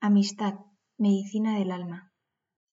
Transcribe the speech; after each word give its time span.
Amistad, 0.00 0.60
medicina 0.98 1.58
del 1.58 1.70
alma. 1.70 2.12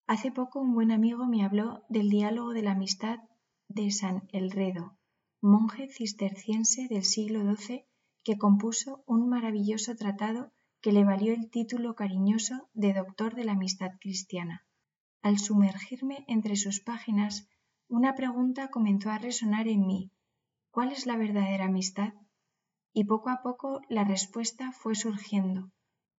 Hace 0.07 0.29
poco 0.29 0.59
un 0.59 0.73
buen 0.73 0.91
amigo 0.91 1.25
me 1.25 1.45
habló 1.45 1.85
del 1.87 2.09
diálogo 2.09 2.51
de 2.51 2.63
la 2.63 2.71
amistad 2.71 3.19
de 3.69 3.91
San 3.91 4.27
Elredo, 4.33 4.97
monje 5.41 5.87
cisterciense 5.89 6.87
del 6.89 7.05
siglo 7.05 7.39
XII 7.55 7.85
que 8.23 8.37
compuso 8.37 9.05
un 9.07 9.29
maravilloso 9.29 9.95
tratado 9.95 10.51
que 10.81 10.91
le 10.91 11.05
valió 11.05 11.33
el 11.33 11.49
título 11.49 11.95
cariñoso 11.95 12.69
de 12.73 12.93
Doctor 12.93 13.35
de 13.35 13.45
la 13.45 13.53
Amistad 13.53 13.91
Cristiana. 14.01 14.65
Al 15.21 15.39
sumergirme 15.39 16.25
entre 16.27 16.57
sus 16.57 16.81
páginas, 16.81 17.47
una 17.87 18.15
pregunta 18.15 18.67
comenzó 18.67 19.11
a 19.11 19.17
resonar 19.17 19.69
en 19.69 19.87
mí. 19.87 20.11
¿Cuál 20.71 20.91
es 20.91 21.05
la 21.05 21.15
verdadera 21.15 21.65
amistad? 21.65 22.15
Y 22.91 23.05
poco 23.05 23.29
a 23.29 23.41
poco 23.41 23.79
la 23.87 24.03
respuesta 24.03 24.73
fue 24.73 24.93
surgiendo. 24.93 25.71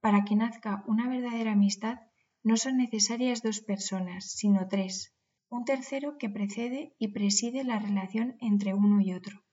Para 0.04 0.26
que 0.26 0.36
nazca 0.36 0.84
una 0.86 1.08
verdadera 1.08 1.54
amistad 1.54 1.98
no 2.44 2.58
son 2.58 2.76
necesarias 2.76 3.42
dos 3.42 3.62
personas, 3.62 4.22
sino 4.40 4.68
tres, 4.68 5.16
un 5.48 5.64
tercero 5.64 6.18
que 6.18 6.30
precede 6.30 6.94
y 7.00 7.14
preside 7.14 7.64
la 7.64 7.80
relación 7.80 8.36
entre 8.42 8.74
uno 8.74 9.00
y 9.00 9.14
otro. 9.14 9.46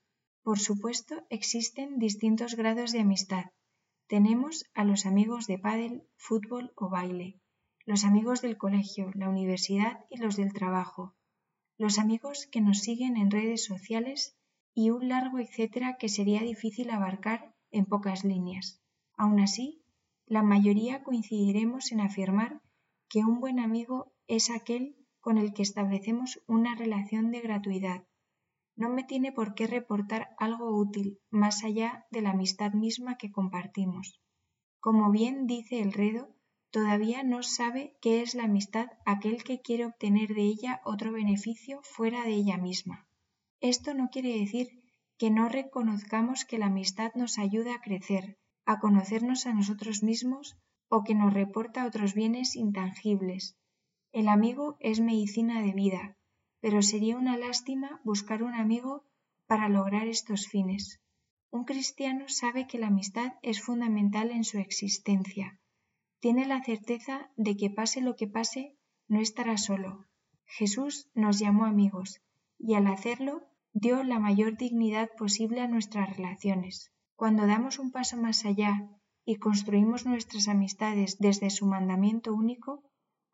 Por 0.43 0.59
supuesto, 0.59 1.25
existen 1.29 1.99
distintos 1.99 2.55
grados 2.55 2.91
de 2.91 2.99
amistad. 2.99 3.45
Tenemos 4.07 4.65
a 4.73 4.83
los 4.83 5.05
amigos 5.05 5.47
de 5.47 5.57
pádel, 5.57 6.03
fútbol 6.17 6.73
o 6.75 6.89
baile, 6.89 7.39
los 7.85 8.03
amigos 8.03 8.41
del 8.41 8.57
colegio, 8.57 9.09
la 9.13 9.29
universidad 9.29 10.03
y 10.09 10.17
los 10.17 10.35
del 10.35 10.51
trabajo, 10.51 11.15
los 11.77 11.97
amigos 11.97 12.49
que 12.51 12.59
nos 12.59 12.79
siguen 12.79 13.15
en 13.15 13.31
redes 13.31 13.63
sociales 13.63 14.35
y 14.73 14.89
un 14.89 15.07
largo 15.07 15.39
etcétera 15.39 15.95
que 15.97 16.09
sería 16.09 16.41
difícil 16.41 16.89
abarcar 16.89 17.55
en 17.71 17.85
pocas 17.85 18.25
líneas. 18.25 18.83
Aun 19.15 19.39
así, 19.39 19.80
la 20.31 20.43
mayoría 20.43 21.03
coincidiremos 21.03 21.91
en 21.91 21.99
afirmar 21.99 22.61
que 23.09 23.19
un 23.19 23.41
buen 23.41 23.59
amigo 23.59 24.13
es 24.27 24.49
aquel 24.49 24.95
con 25.19 25.37
el 25.37 25.53
que 25.53 25.61
establecemos 25.61 26.41
una 26.47 26.73
relación 26.73 27.31
de 27.31 27.41
gratuidad. 27.41 28.07
No 28.77 28.87
me 28.87 29.03
tiene 29.03 29.33
por 29.33 29.55
qué 29.55 29.67
reportar 29.67 30.29
algo 30.37 30.73
útil 30.73 31.19
más 31.31 31.65
allá 31.65 32.05
de 32.11 32.21
la 32.21 32.29
amistad 32.29 32.71
misma 32.71 33.17
que 33.17 33.29
compartimos. 33.29 34.21
Como 34.79 35.11
bien 35.11 35.47
dice 35.47 35.81
el 35.81 35.91
redo, 35.91 36.33
todavía 36.69 37.23
no 37.23 37.43
sabe 37.43 37.97
qué 38.01 38.21
es 38.21 38.33
la 38.33 38.45
amistad 38.45 38.87
aquel 39.05 39.43
que 39.43 39.59
quiere 39.59 39.85
obtener 39.85 40.33
de 40.33 40.43
ella 40.43 40.79
otro 40.85 41.11
beneficio 41.11 41.81
fuera 41.83 42.23
de 42.23 42.35
ella 42.35 42.55
misma. 42.55 43.05
Esto 43.59 43.93
no 43.93 44.07
quiere 44.07 44.39
decir 44.39 44.81
que 45.17 45.29
no 45.29 45.49
reconozcamos 45.49 46.45
que 46.45 46.57
la 46.57 46.67
amistad 46.67 47.11
nos 47.15 47.37
ayuda 47.37 47.75
a 47.75 47.81
crecer, 47.81 48.37
a 48.65 48.79
conocernos 48.79 49.45
a 49.45 49.53
nosotros 49.53 50.03
mismos 50.03 50.57
o 50.89 51.03
que 51.03 51.15
nos 51.15 51.33
reporta 51.33 51.85
otros 51.85 52.13
bienes 52.13 52.55
intangibles. 52.55 53.55
El 54.11 54.27
amigo 54.27 54.77
es 54.79 54.99
medicina 54.99 55.61
de 55.61 55.71
vida, 55.71 56.17
pero 56.59 56.81
sería 56.81 57.17
una 57.17 57.37
lástima 57.37 58.01
buscar 58.03 58.43
un 58.43 58.53
amigo 58.53 59.05
para 59.47 59.69
lograr 59.69 60.07
estos 60.07 60.47
fines. 60.47 61.01
Un 61.49 61.65
cristiano 61.65 62.25
sabe 62.27 62.67
que 62.67 62.77
la 62.77 62.87
amistad 62.87 63.33
es 63.41 63.61
fundamental 63.61 64.31
en 64.31 64.43
su 64.43 64.57
existencia. 64.57 65.59
Tiene 66.19 66.45
la 66.45 66.63
certeza 66.63 67.29
de 67.35 67.57
que 67.57 67.69
pase 67.69 67.99
lo 67.99 68.15
que 68.15 68.27
pase, 68.27 68.77
no 69.07 69.19
estará 69.19 69.57
solo. 69.57 70.05
Jesús 70.45 71.09
nos 71.13 71.39
llamó 71.39 71.65
amigos 71.65 72.21
y 72.57 72.75
al 72.75 72.87
hacerlo 72.87 73.43
dio 73.73 74.03
la 74.03 74.19
mayor 74.19 74.57
dignidad 74.57 75.09
posible 75.17 75.61
a 75.61 75.67
nuestras 75.67 76.15
relaciones. 76.15 76.91
Cuando 77.21 77.45
damos 77.45 77.77
un 77.77 77.91
paso 77.91 78.17
más 78.17 78.45
allá 78.45 78.89
y 79.25 79.35
construimos 79.35 80.07
nuestras 80.07 80.47
amistades 80.47 81.19
desde 81.19 81.51
su 81.51 81.67
mandamiento 81.67 82.33
único, 82.33 82.81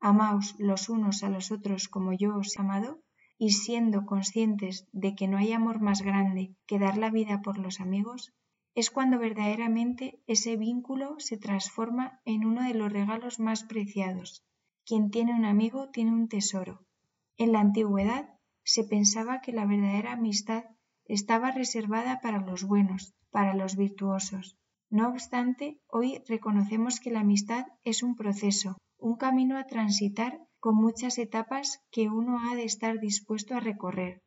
amaos 0.02 0.56
los 0.60 0.90
unos 0.90 1.24
a 1.24 1.30
los 1.30 1.54
otros 1.54 1.88
como 1.88 2.12
yo 2.12 2.36
os 2.36 2.58
he 2.58 2.60
amado, 2.60 3.00
y 3.38 3.52
siendo 3.52 4.06
conscientes 4.06 4.90
de 4.92 5.16
que 5.16 5.30
no 5.30 5.38
hay 5.38 5.54
amor 5.54 5.80
más 5.80 6.02
grande 6.02 6.54
que 6.66 6.80
dar 6.80 6.98
la 6.98 7.12
vida 7.12 7.42
por 7.42 7.60
los 7.60 7.80
amigos, 7.80 8.34
es 8.76 8.92
cuando 8.92 9.20
verdaderamente 9.20 10.22
ese 10.28 10.58
vínculo 10.58 11.16
se 11.20 11.38
transforma 11.38 12.20
en 12.26 12.44
uno 12.44 12.64
de 12.64 12.74
los 12.74 12.92
regalos 12.92 13.40
más 13.40 13.64
preciados. 13.64 14.44
Quien 14.86 15.12
tiene 15.12 15.34
un 15.34 15.46
amigo 15.46 15.92
tiene 15.92 16.12
un 16.12 16.28
tesoro. 16.28 16.86
En 17.38 17.54
la 17.54 17.62
antigüedad 17.62 18.38
se 18.66 18.84
pensaba 18.84 19.40
que 19.40 19.54
la 19.54 19.66
verdadera 19.66 20.12
amistad 20.12 20.66
estaba 21.08 21.52
reservada 21.52 22.20
para 22.22 22.40
los 22.40 22.64
buenos, 22.64 23.14
para 23.32 23.54
los 23.54 23.76
virtuosos. 23.76 24.58
No 24.90 25.10
obstante, 25.10 25.80
hoy 25.88 26.22
reconocemos 26.28 27.00
que 27.00 27.12
la 27.12 27.22
amistad 27.22 27.66
es 27.84 28.04
un 28.04 28.16
proceso, 28.16 28.78
un 28.98 29.16
camino 29.16 29.58
a 29.58 29.66
transitar 29.66 30.40
con 30.60 30.76
muchas 30.76 31.18
etapas 31.18 31.82
que 31.92 32.10
uno 32.10 32.40
ha 32.40 32.56
de 32.56 32.64
estar 32.64 33.00
dispuesto 33.00 33.56
a 33.56 33.60
recorrer. 33.60 34.22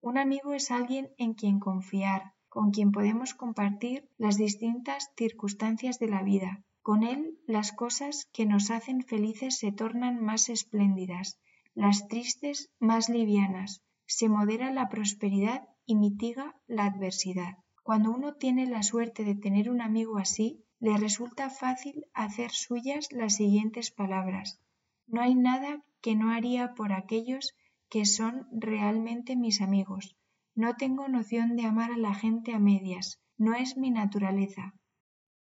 Un 0.00 0.18
amigo 0.18 0.52
es 0.52 0.70
alguien 0.70 1.10
en 1.16 1.34
quien 1.34 1.60
confiar, 1.60 2.32
con 2.48 2.70
quien 2.70 2.92
podemos 2.92 3.34
compartir 3.34 4.08
las 4.18 4.36
distintas 4.36 5.10
circunstancias 5.16 5.98
de 5.98 6.08
la 6.08 6.22
vida. 6.22 6.62
Con 6.82 7.02
él 7.02 7.38
las 7.46 7.72
cosas 7.72 8.28
que 8.32 8.44
nos 8.44 8.70
hacen 8.70 9.02
felices 9.02 9.58
se 9.58 9.72
tornan 9.72 10.22
más 10.22 10.48
espléndidas, 10.48 11.38
las 11.74 12.08
tristes 12.08 12.70
más 12.78 13.08
livianas, 13.08 13.82
se 14.16 14.28
modera 14.28 14.70
la 14.70 14.88
prosperidad 14.88 15.68
y 15.86 15.94
mitiga 15.96 16.54
la 16.66 16.84
adversidad. 16.84 17.58
Cuando 17.82 18.10
uno 18.10 18.34
tiene 18.34 18.66
la 18.66 18.82
suerte 18.82 19.24
de 19.24 19.34
tener 19.34 19.70
un 19.70 19.80
amigo 19.80 20.18
así, 20.18 20.64
le 20.80 20.96
resulta 20.96 21.48
fácil 21.48 22.04
hacer 22.12 22.50
suyas 22.50 23.10
las 23.10 23.36
siguientes 23.36 23.90
palabras. 23.90 24.60
No 25.06 25.22
hay 25.22 25.34
nada 25.34 25.82
que 26.00 26.14
no 26.14 26.30
haría 26.30 26.74
por 26.74 26.92
aquellos 26.92 27.54
que 27.88 28.04
son 28.04 28.46
realmente 28.52 29.36
mis 29.36 29.60
amigos. 29.60 30.16
No 30.54 30.76
tengo 30.76 31.08
noción 31.08 31.56
de 31.56 31.64
amar 31.64 31.92
a 31.92 31.96
la 31.96 32.14
gente 32.14 32.52
a 32.52 32.58
medias. 32.58 33.20
No 33.38 33.54
es 33.54 33.76
mi 33.76 33.90
naturaleza. 33.90 34.74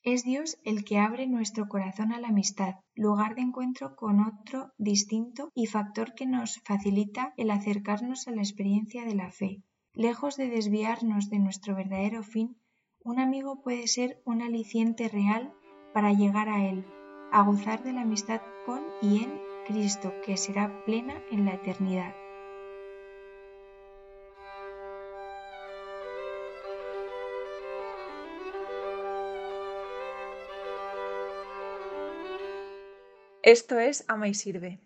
Es 0.04 0.24
Dios 0.24 0.58
el 0.64 0.86
que 0.86 0.98
abre 0.98 1.28
nuestro 1.28 1.68
corazón 1.68 2.14
a 2.14 2.20
la 2.20 2.30
amistad, 2.30 2.76
lugar 2.96 3.36
de 3.36 3.42
encuentro 3.42 3.98
con 3.98 4.22
otro 4.22 4.72
distinto 4.78 5.50
y 5.54 5.66
factor 5.66 6.14
que 6.16 6.26
nos 6.26 6.62
facilita 6.64 7.34
el 7.36 7.52
acercarnos 7.52 8.28
a 8.28 8.32
la 8.32 8.42
experiencia 8.42 9.04
de 9.04 9.16
la 9.16 9.32
fe. 9.32 9.62
Lejos 9.94 10.38
de 10.38 10.50
desviarnos 10.50 11.30
de 11.30 11.40
nuestro 11.40 11.76
verdadero 11.76 12.24
fin, 12.24 12.56
un 13.04 13.20
amigo 13.20 13.62
puede 13.62 13.88
ser 13.88 14.22
un 14.26 14.42
aliciente 14.42 15.10
real 15.10 15.54
para 15.94 16.14
llegar 16.14 16.48
a 16.48 16.66
Él, 16.66 16.86
a 17.32 17.44
gozar 17.44 17.84
de 17.84 17.92
la 17.92 18.02
amistad 18.02 18.42
con 18.66 18.82
y 19.02 19.24
en 19.24 19.34
Cristo, 19.68 20.14
que 20.26 20.38
será 20.38 20.84
plena 20.86 21.22
en 21.30 21.46
la 21.46 21.56
eternidad. 21.56 22.16
Esto 33.42 33.80
es 33.80 34.04
Ama 34.10 34.28
y 34.28 34.34
Sirve. 34.34 34.80